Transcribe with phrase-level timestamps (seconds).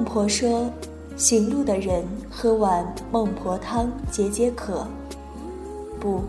[0.00, 0.72] 孟婆说
[1.14, 4.86] ：“行路的人喝碗孟婆汤解解渴。”
[6.00, 6.22] 不，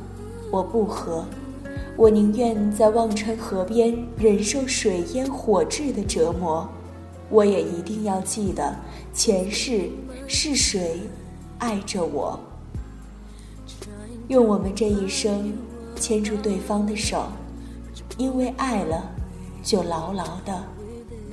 [0.51, 1.23] 我不喝，
[1.95, 6.67] 我宁愿在忘川河边忍受水淹火炙的折磨。
[7.29, 8.75] 我也一定要记得，
[9.13, 9.89] 前世
[10.27, 10.99] 是谁
[11.57, 12.37] 爱着我。
[14.27, 15.53] 用我们这一生
[15.95, 17.23] 牵住对方的手，
[18.17, 19.09] 因为爱了，
[19.63, 20.61] 就牢牢的、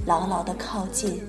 [0.07, 1.21] 牢牢的靠近，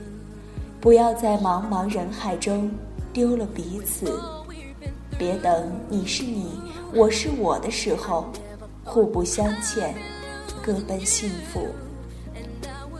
[0.82, 2.72] 不要在茫茫人海中
[3.12, 4.22] 丢了彼此。
[5.18, 6.60] 别等你是你，
[6.94, 8.26] 我是我的时候，
[8.86, 9.94] 互不相欠，
[10.64, 11.68] 各奔幸福。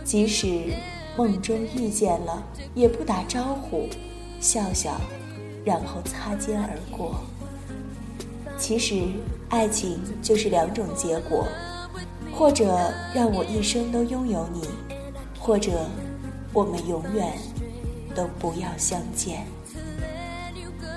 [0.04, 0.74] 即使。
[1.18, 2.42] 梦中遇见了，
[2.74, 3.90] 也不打招呼，
[4.40, 5.02] 笑笑，
[5.66, 7.16] 然后擦肩而过。
[8.58, 9.04] 其实，
[9.50, 11.46] 爱情就是两种结果：
[12.32, 12.74] 或者
[13.14, 14.62] 让我一生都拥有你，
[15.38, 15.86] 或者
[16.54, 17.34] 我们永远
[18.16, 19.46] 都不要相见。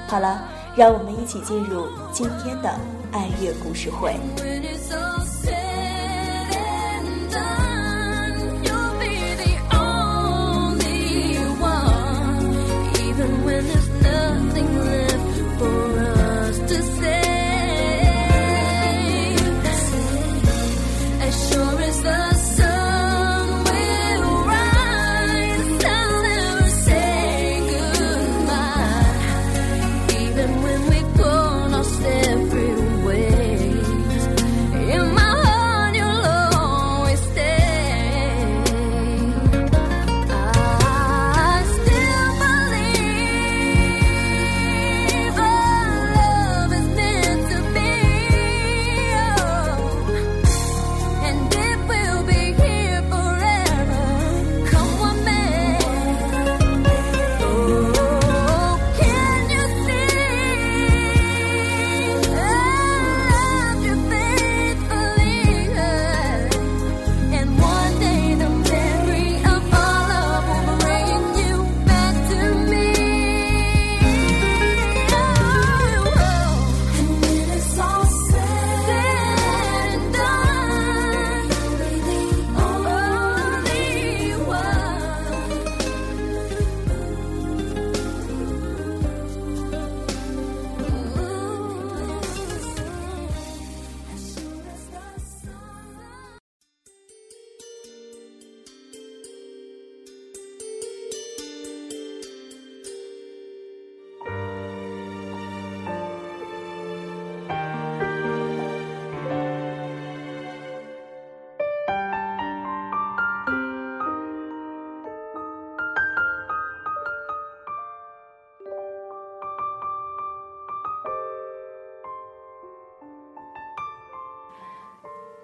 [0.09, 0.43] 好了，
[0.77, 2.69] 让我们一起进入今天的
[3.13, 4.17] 爱乐故事会。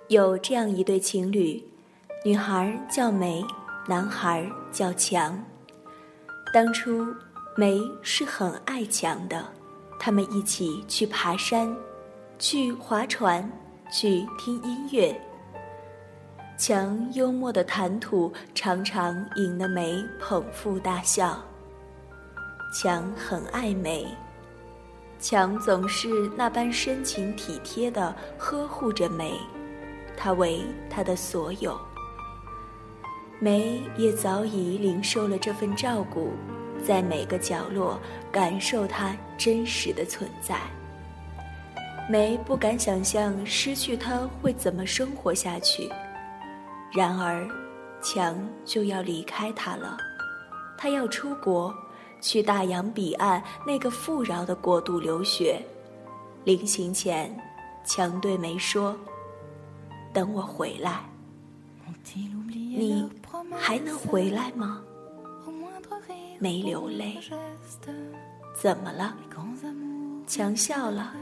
[0.08, 1.62] 有这样一对情侣，
[2.24, 3.44] 女孩叫梅，
[3.86, 5.38] 男孩叫强。
[6.50, 7.06] 当初
[7.54, 9.44] 梅是很爱强的，
[10.00, 11.76] 他们一起去爬山，
[12.38, 13.46] 去划船，
[13.92, 15.14] 去听音乐。
[16.56, 21.38] 强幽默的谈吐常常引得梅捧腹大笑。
[22.72, 24.06] 强很爱梅，
[25.20, 29.38] 强总是那般深情体贴地呵护着梅。
[30.20, 30.60] 他为
[30.90, 31.78] 他的所有，
[33.38, 36.32] 梅也早已领受了这份照顾，
[36.84, 37.96] 在每个角落
[38.32, 40.58] 感受他真实的存在。
[42.10, 45.88] 梅不敢想象失去他会怎么生活下去，
[46.92, 47.48] 然而，
[48.02, 49.96] 强就要离开他了，
[50.76, 51.72] 他要出国，
[52.20, 55.62] 去大洋彼岸那个富饶的国度留学。
[56.42, 57.32] 临行前，
[57.84, 58.96] 强对梅说。
[60.12, 61.04] 等我回来，
[62.44, 63.10] 你
[63.56, 64.82] 还能回来吗？
[66.38, 67.18] 没流泪，
[68.54, 69.16] 怎么了？
[70.26, 71.14] 强笑了，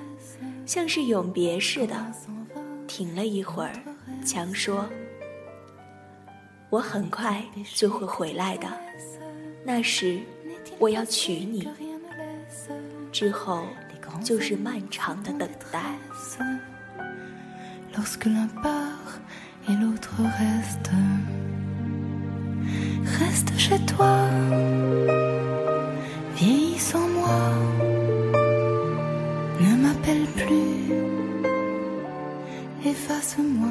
[0.67, 2.13] 像是永别似的。
[2.87, 3.73] 停了一会儿，
[4.25, 4.89] 强说
[6.71, 7.45] ：“我很快
[7.75, 8.69] 就会回来的，
[9.65, 10.21] 那时
[10.79, 11.69] 我要娶你，
[13.11, 13.67] 之后
[14.25, 15.97] 就是漫长的等待。”
[17.96, 19.20] lorsque l'un part
[19.70, 20.92] et l'autre reste.
[23.20, 24.26] Reste chez toi,
[26.36, 27.54] vieillis sans moi,
[29.60, 30.94] ne m'appelle plus,
[32.86, 33.70] efface-moi,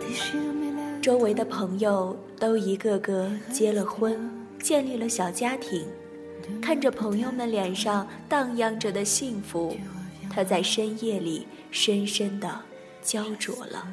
[0.00, 1.00] déchire mes lèvres.
[1.00, 4.16] 周围的朋友都一个个结了婚，
[4.60, 5.86] 建立了小家庭，
[6.60, 9.76] 看着朋友们脸上荡漾着的幸福，
[10.33, 12.59] 他在深夜里深深的
[13.03, 13.87] 焦灼了。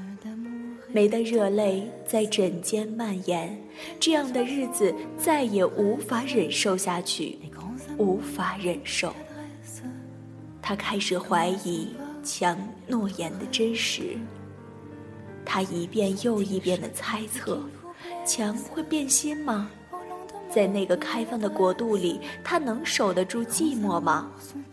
[0.92, 3.56] 梅的热泪在枕间蔓延，
[4.00, 7.38] 这样的日子再也无法忍受下去，
[7.98, 9.14] 无法忍受。
[10.62, 11.94] 他开始怀疑
[12.25, 14.16] 强诺言的真实。
[15.44, 17.62] 他一遍又一遍的猜测，
[18.25, 19.70] 强会变心吗？
[20.48, 24.31] 在那个开放的国度里，他能守得住寂寞吗？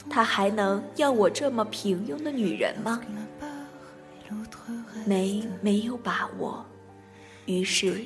[0.09, 3.01] 他还能要我这么平庸的女人吗？
[5.05, 6.65] 梅没有把握，
[7.45, 8.01] 于是，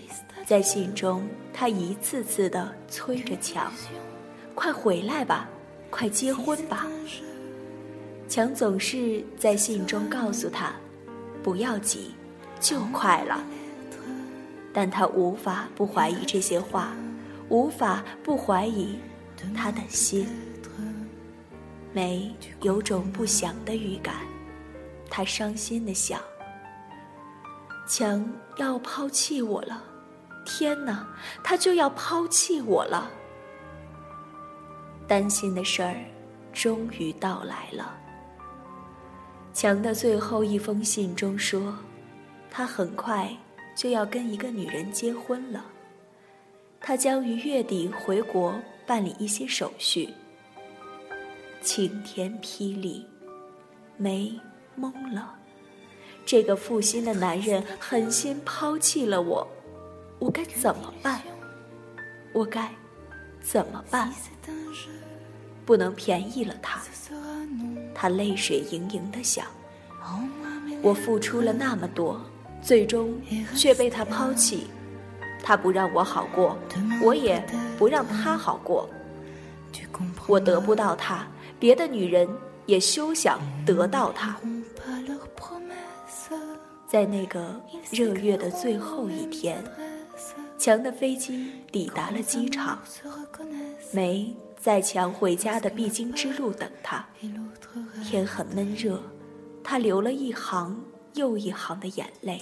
[0.46, 3.72] 在信中，他一次次的催着强
[4.54, 5.50] ：“快回来吧，
[5.90, 6.86] 快结婚吧。”
[8.30, 10.74] 强总是在信中告诉他
[11.42, 12.12] ：“不要急，
[12.60, 13.44] 就快了。”
[14.72, 16.94] 但他无法不怀疑这些话，
[17.50, 19.00] 无法不怀疑
[19.56, 20.28] 他的心。
[21.94, 24.16] 梅有种不祥的预感，
[25.10, 26.22] 他伤心的想。
[27.88, 29.84] 强要抛弃我了，
[30.46, 31.06] 天哪，
[31.44, 33.12] 他就要抛弃我了。
[35.06, 35.98] 担心的事儿
[36.54, 37.98] 终于到来了。
[39.54, 41.78] 强的最后一封信中说，
[42.50, 43.30] 他很快
[43.76, 45.66] 就要跟一个女人结婚了，
[46.80, 50.10] 他将于月底回国办理一些手续。
[51.62, 53.06] 晴天霹雳，
[53.96, 54.34] 梅
[54.80, 55.36] 懵了。
[56.26, 59.48] 这个负心的男人狠心抛弃了我，
[60.18, 61.22] 我该怎么办？
[62.34, 62.72] 我该
[63.42, 64.12] 怎么办？
[65.66, 66.82] 不能便宜了他。
[67.94, 69.46] 他泪水盈盈的想：
[70.82, 72.20] 我付出了那么多，
[72.62, 73.14] 最终
[73.56, 74.68] 却被他抛弃。
[75.44, 76.58] 他不让我好过，
[77.04, 77.44] 我也
[77.78, 78.90] 不让他好过。
[80.28, 81.28] 我得不到他，
[81.62, 82.28] 别的女人
[82.66, 84.36] 也休想得到他。
[86.88, 89.64] 在那个热月的最后一天，
[90.58, 92.80] 强的飞机抵达了机场。
[93.92, 97.06] 梅在强回家的必经之路等他。
[98.04, 99.00] 天很闷热，
[99.64, 102.42] 他流了一行又一行的眼泪，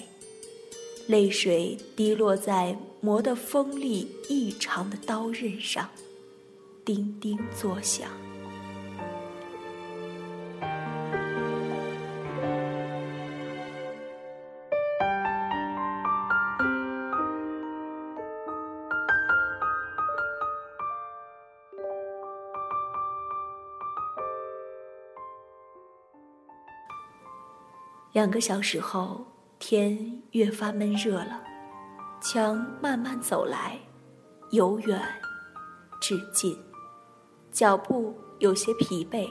[1.08, 5.90] 泪水滴落在磨得锋利异常的刀刃上，
[6.86, 8.08] 叮叮作响。
[28.12, 29.24] 两个小时后，
[29.60, 31.40] 天越发闷热了。
[32.20, 33.78] 强慢慢走来，
[34.50, 35.00] 由远
[36.00, 36.58] 至近，
[37.52, 39.30] 脚步有些疲惫，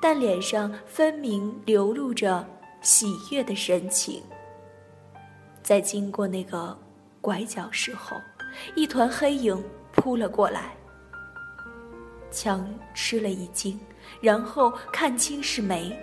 [0.00, 2.46] 但脸上分明流露着
[2.80, 4.22] 喜悦的神情。
[5.62, 6.78] 在经过那个
[7.20, 8.16] 拐角时候，
[8.74, 10.74] 一团黑影扑了过来。
[12.30, 13.78] 强吃了一惊，
[14.20, 15.94] 然后看清是梅。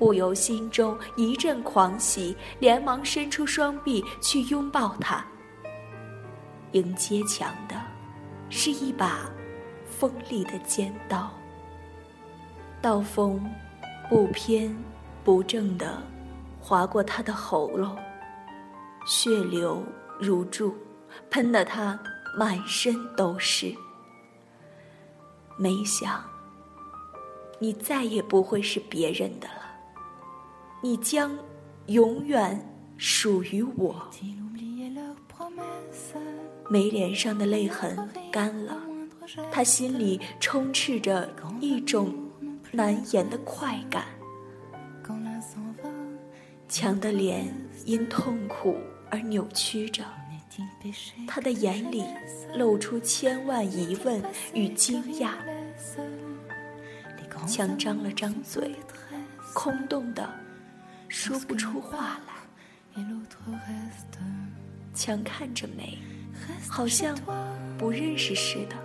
[0.00, 5.22] 不由心中一阵狂喜，连忙伸出双臂去拥抱他。
[6.72, 7.76] 迎接强的，
[8.48, 9.30] 是一把
[9.84, 11.30] 锋利的尖刀。
[12.80, 13.44] 刀锋
[14.08, 14.74] 不偏
[15.22, 16.02] 不正的
[16.58, 17.94] 划过他的喉咙，
[19.04, 19.84] 血流
[20.18, 20.74] 如注，
[21.28, 22.00] 喷得他
[22.38, 23.70] 满身都是。
[25.58, 26.24] 没想，
[27.58, 29.59] 你再也不会是别人的了。
[30.82, 31.36] 你将
[31.86, 32.60] 永远
[32.96, 34.08] 属于我。
[36.70, 38.76] 梅脸上的泪痕干了，
[39.50, 41.28] 他心里充斥着
[41.60, 42.14] 一种
[42.72, 44.04] 难言的快感。
[46.68, 47.52] 强的脸
[47.84, 48.76] 因痛苦
[49.10, 50.04] 而扭曲着，
[51.26, 52.04] 他的眼里
[52.54, 54.22] 露出千万疑问
[54.54, 55.32] 与惊讶。
[57.46, 58.76] 强张了张嘴，
[59.52, 60.39] 空洞的。
[61.10, 62.32] 说不出话来，
[64.94, 65.98] 强看着梅，
[66.68, 67.18] 好像
[67.76, 68.76] 不认识似的，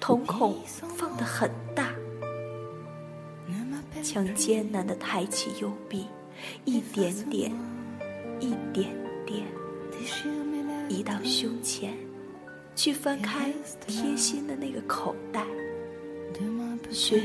[0.00, 1.92] 瞳孔放得很大。
[4.02, 6.06] 强艰难地抬起右臂，
[6.64, 7.52] 一点点，
[8.40, 8.90] 一点
[9.24, 9.46] 点，
[10.88, 11.96] 移到胸前，
[12.74, 13.52] 去翻开
[13.86, 15.44] 贴心的那个口袋。
[16.90, 17.22] 血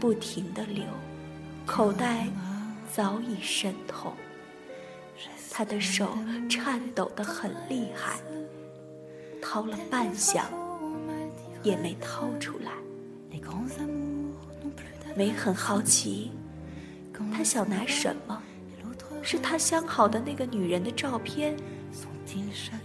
[0.00, 0.82] 不停地流，
[1.66, 2.26] 口袋。
[2.92, 4.14] 早已渗透，
[5.50, 6.16] 他的手
[6.48, 8.20] 颤抖得很厉害，
[9.42, 10.44] 掏了半晌
[11.62, 12.72] 也没掏出来。
[15.14, 16.30] 梅很好奇，
[17.32, 18.42] 他想拿什么？
[19.22, 21.56] 是他相好的那个女人的照片。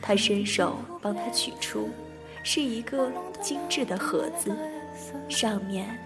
[0.02, 1.90] 他伸手帮他取出，
[2.44, 4.56] 是一个精致的盒子，
[5.28, 6.00] 上面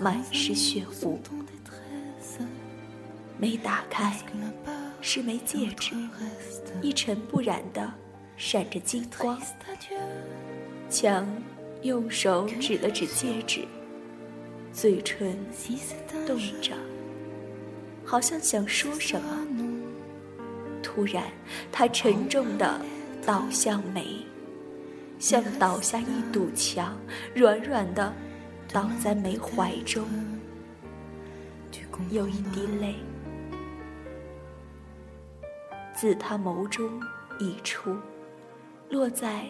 [0.00, 1.20] 满是血污。
[3.40, 4.16] 没打开，
[5.00, 5.94] 是枚戒指，
[6.82, 7.88] 一尘不染的，
[8.36, 9.40] 闪着金光。
[10.90, 11.26] 强
[11.82, 13.64] 用手指了指戒指，
[14.72, 15.36] 嘴唇
[16.26, 16.74] 动着，
[18.04, 19.46] 好像想说什么。
[20.82, 21.22] 突然，
[21.70, 22.80] 他沉重的
[23.24, 24.26] 倒向梅，
[25.20, 26.98] 像倒下一堵墙，
[27.34, 28.12] 软软的
[28.72, 30.04] 倒在梅怀中，
[32.10, 32.94] 有一滴泪。
[36.00, 36.88] 自他眸中
[37.40, 37.96] 溢出，
[38.88, 39.46] 落在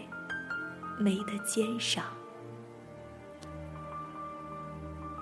[0.98, 2.02] 梅的肩上。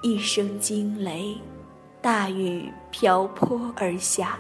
[0.05, 1.37] 一声惊雷，
[2.01, 4.39] 大雨瓢泼而下。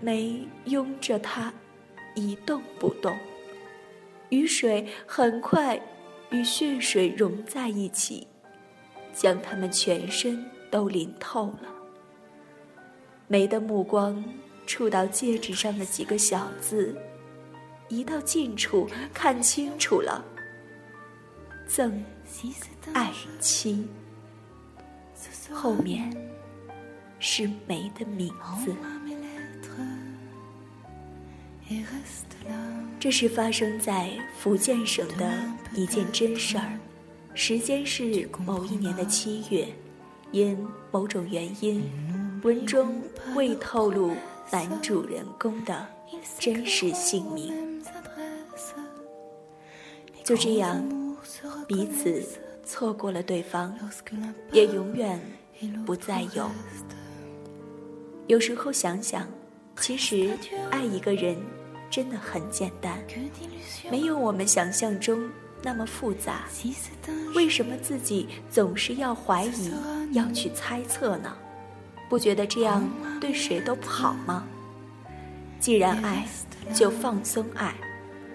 [0.00, 1.54] 梅拥着他，
[2.16, 3.16] 一动不动。
[4.30, 5.80] 雨水很快
[6.30, 8.26] 与血水融在一起，
[9.12, 11.68] 将他们全身都淋透了。
[13.28, 14.24] 梅的目光。
[14.66, 16.94] 触到戒指上的几个小字，
[17.88, 20.24] 移到近处看清楚了。
[21.66, 22.04] 赠
[22.92, 23.88] 爱妻，
[25.50, 26.14] 后面
[27.18, 28.28] 是梅的名
[28.64, 28.74] 字。
[33.00, 35.32] 这是发生在福建省的
[35.74, 36.78] 一件真事儿，
[37.34, 39.68] 时间是某一年的七月，
[40.30, 41.82] 因某种原因，
[42.42, 43.02] 文中
[43.34, 44.12] 未透露。
[44.50, 45.86] 男主人公的
[46.38, 47.82] 真实姓名，
[50.24, 50.82] 就这样
[51.66, 52.22] 彼此
[52.64, 53.76] 错过了对方，
[54.52, 55.20] 也永远
[55.84, 56.50] 不再有。
[58.28, 59.28] 有时候想想，
[59.80, 60.36] 其实
[60.70, 61.36] 爱一个人
[61.90, 62.98] 真的很简单，
[63.90, 65.28] 没有我们想象中
[65.62, 66.44] 那么复杂。
[67.34, 69.72] 为什么自己总是要怀疑，
[70.12, 71.36] 要去猜测呢？
[72.08, 72.88] 不觉得这样
[73.20, 74.44] 对谁都不好吗？
[75.58, 76.26] 既然爱，
[76.74, 77.74] 就放松爱，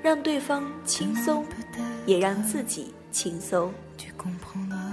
[0.01, 1.45] 让对方轻松，
[2.05, 3.73] 也让自己轻松。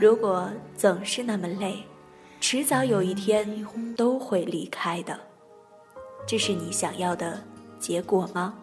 [0.01, 1.83] 如果总是那么累，
[2.41, 3.67] 迟早有一天
[3.97, 5.19] 都会离开的。
[6.27, 7.43] 这是你想要的
[7.81, 8.55] 结果吗？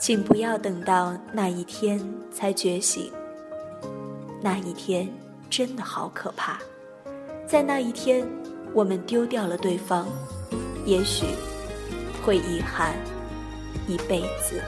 [0.00, 2.00] 请不要等到那一天
[2.32, 3.12] 才觉醒。
[4.40, 5.06] 那一天
[5.50, 6.58] 真的好可怕。
[7.46, 8.26] 在那一天，
[8.72, 10.06] 我们丢掉了对方，
[10.86, 11.26] 也许
[12.24, 12.94] 会遗憾
[13.86, 14.62] 一辈子。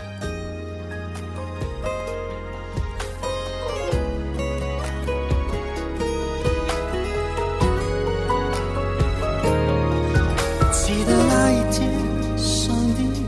[10.72, 11.90] 记得那一天，
[12.36, 13.24] 上帝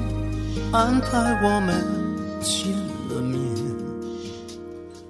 [0.72, 1.82] 安排我们
[2.42, 2.72] 见
[3.08, 3.40] 了面，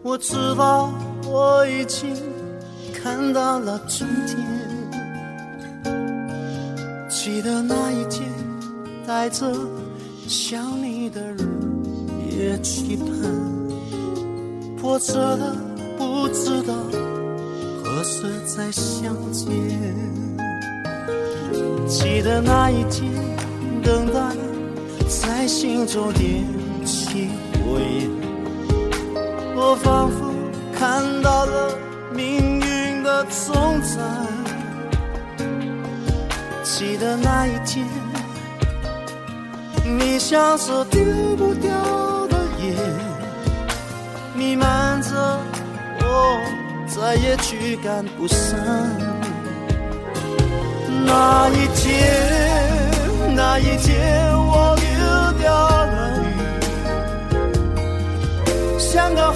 [0.03, 0.93] 我知道
[1.27, 2.15] 我已经
[2.93, 4.74] 看到了终点。
[7.25, 8.29] 记得那一天，
[9.07, 9.51] 带着
[10.29, 11.49] 想你的日
[12.37, 13.09] 夜期盼，
[14.77, 15.57] 迫切的
[15.97, 16.75] 不知道
[17.83, 19.49] 何时再相见。
[21.89, 23.11] 记得那一天，
[23.83, 24.21] 等待
[25.09, 26.45] 在心中点
[26.85, 28.11] 起火焰，
[29.57, 30.31] 我仿佛
[30.79, 31.75] 看到了
[32.15, 34.44] 命运的终站。
[36.77, 37.87] 记得那一天，
[39.85, 41.01] 你像是丢
[41.37, 41.71] 不掉
[42.27, 42.77] 的烟，
[44.35, 45.39] 弥漫着
[46.01, 46.37] 我，
[46.89, 48.59] 再也驱赶不散。
[51.07, 51.95] 那一天，
[53.37, 54.85] 那一天，我丢
[55.41, 56.27] 掉了你，
[58.81, 59.31] 像个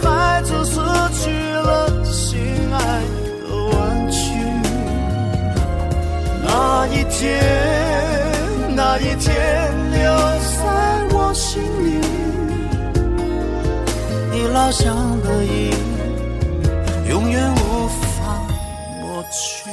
[7.18, 10.00] 那一天，那一天留
[10.56, 10.62] 在
[11.10, 11.98] 我心里，
[14.30, 15.72] 你老乡的影，
[17.08, 18.40] 永远无法
[19.00, 19.68] 抹去。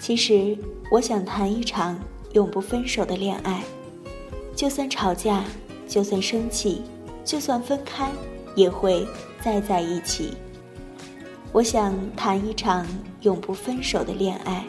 [0.00, 0.56] 其实，
[0.90, 2.00] 我想谈一场
[2.32, 3.62] 永不分手的恋爱，
[4.56, 5.44] 就算吵架，
[5.86, 6.80] 就算生气，
[7.22, 8.10] 就算分开，
[8.54, 9.06] 也会。
[9.44, 10.34] 再在一起，
[11.50, 12.86] 我想谈一场
[13.22, 14.64] 永不分手的恋爱，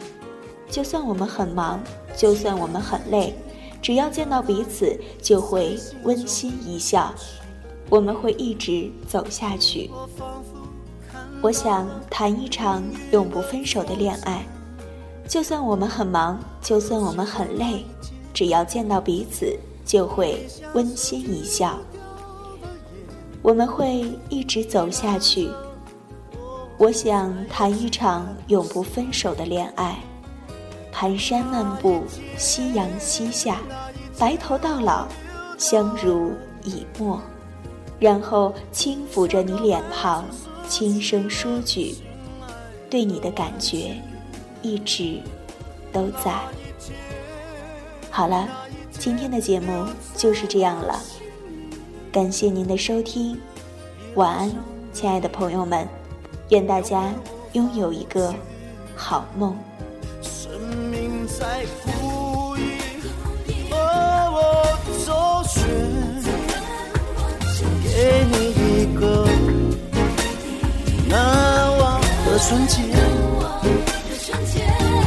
[0.68, 1.80] 就算我们很忙，
[2.16, 3.32] 就算我们很累，
[3.80, 7.14] 只要见到彼此就会温馨一笑，
[7.88, 9.90] 我们会一直走下去。
[11.40, 14.44] 我想谈一场永不分手的恋爱，
[15.28, 17.84] 就算我们很忙，就算我们很累，
[18.32, 21.78] 只要见到彼此就会温馨一笑，
[23.44, 25.50] 我们会一直走下去。
[26.78, 29.98] 我想谈一场永不分手的恋爱，
[30.90, 32.02] 蹒跚漫步，
[32.38, 33.60] 夕阳西下，
[34.18, 35.06] 白头到老，
[35.58, 37.20] 相濡以沫，
[38.00, 40.24] 然后轻抚着你脸庞，
[40.66, 41.94] 轻声说句
[42.88, 43.94] ：“对你的感觉，
[44.62, 45.20] 一直
[45.92, 46.34] 都在。”
[48.10, 48.48] 好了，
[48.92, 49.84] 今天的节目
[50.16, 50.98] 就是这样了，
[52.14, 53.36] 感谢您的收听，
[54.14, 54.48] 晚安，
[54.92, 55.84] 亲爱的朋友们。
[56.50, 57.12] 愿大家
[57.54, 58.32] 拥有一个
[58.94, 59.58] 好梦。
[60.22, 60.48] 生
[60.92, 62.62] 命在呼应，
[63.68, 63.76] 和
[64.30, 64.64] 我
[65.04, 65.12] 周
[65.48, 65.66] 旋，
[67.82, 69.26] 给你一个
[71.08, 72.86] 难忘的瞬间，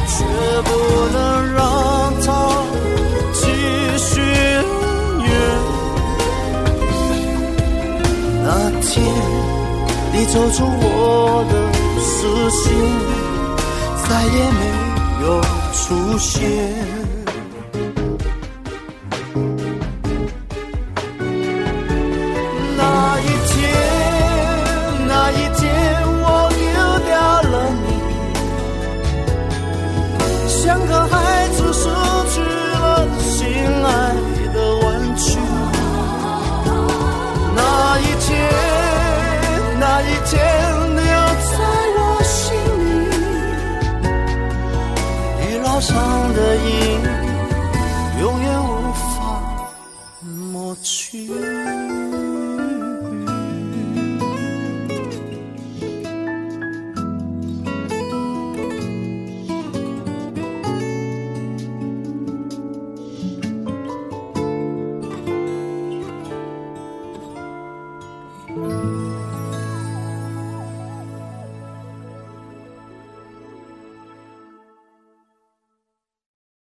[0.06, 0.26] 却
[0.62, 0.68] 不
[1.10, 1.64] 能让
[10.18, 11.52] 你走出我的
[12.02, 12.74] 视线，
[14.08, 14.62] 再也没
[15.22, 15.40] 有
[15.72, 16.97] 出现。